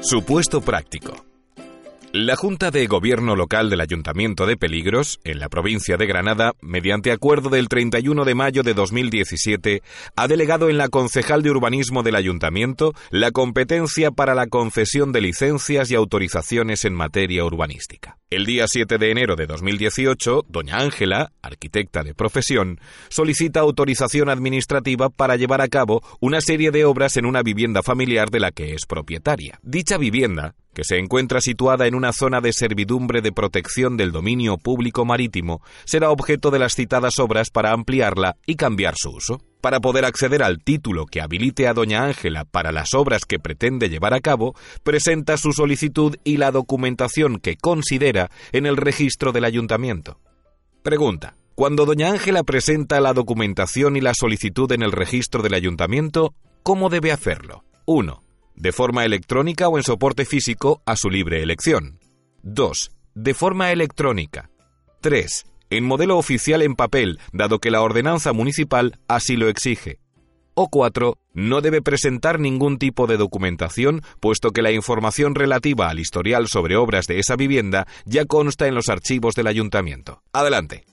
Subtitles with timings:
[0.00, 1.12] Supuesto práctico.
[2.12, 7.10] La Junta de Gobierno Local del Ayuntamiento de Peligros, en la provincia de Granada, mediante
[7.10, 9.82] acuerdo del 31 de mayo de 2017,
[10.14, 15.20] ha delegado en la concejal de urbanismo del Ayuntamiento la competencia para la concesión de
[15.20, 18.17] licencias y autorizaciones en materia urbanística.
[18.30, 25.08] El día 7 de enero de 2018, doña Ángela, arquitecta de profesión, solicita autorización administrativa
[25.08, 28.74] para llevar a cabo una serie de obras en una vivienda familiar de la que
[28.74, 29.58] es propietaria.
[29.62, 34.58] Dicha vivienda que se encuentra situada en una zona de servidumbre de protección del dominio
[34.58, 39.40] público marítimo, será objeto de las citadas obras para ampliarla y cambiar su uso.
[39.60, 43.88] Para poder acceder al título que habilite a Doña Ángela para las obras que pretende
[43.88, 49.44] llevar a cabo, presenta su solicitud y la documentación que considera en el registro del
[49.44, 50.18] ayuntamiento.
[50.82, 51.34] Pregunta.
[51.54, 56.32] Cuando Doña Ángela presenta la documentación y la solicitud en el registro del ayuntamiento,
[56.62, 57.64] ¿cómo debe hacerlo?
[57.84, 58.22] 1
[58.58, 61.98] de forma electrónica o en soporte físico a su libre elección.
[62.42, 62.90] 2.
[63.14, 64.50] De forma electrónica.
[65.00, 65.46] 3.
[65.70, 69.98] En modelo oficial en papel, dado que la ordenanza municipal así lo exige.
[70.54, 71.16] O 4.
[71.34, 76.76] No debe presentar ningún tipo de documentación, puesto que la información relativa al historial sobre
[76.76, 80.22] obras de esa vivienda ya consta en los archivos del ayuntamiento.
[80.32, 80.84] Adelante.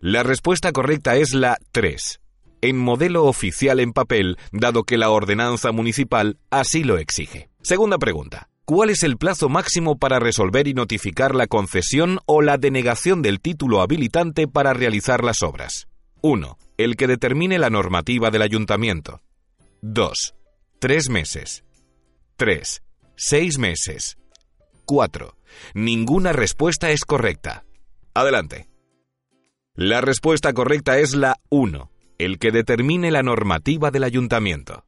[0.00, 2.20] La respuesta correcta es la 3
[2.62, 7.48] en modelo oficial en papel, dado que la ordenanza municipal así lo exige.
[7.62, 8.48] Segunda pregunta.
[8.66, 13.40] ¿Cuál es el plazo máximo para resolver y notificar la concesión o la denegación del
[13.40, 15.86] título habilitante para realizar las obras?
[16.20, 16.58] 1.
[16.76, 19.22] El que determine la normativa del ayuntamiento.
[19.82, 20.34] 2.
[20.80, 21.64] Tres meses.
[22.38, 22.82] 3.
[23.14, 24.18] Seis meses.
[24.84, 25.36] 4.
[25.74, 27.64] Ninguna respuesta es correcta.
[28.14, 28.68] Adelante.
[29.74, 34.84] La respuesta correcta es la 1 el que determine la normativa del ayuntamiento.